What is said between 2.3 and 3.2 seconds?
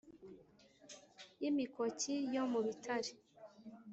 yo mu bitare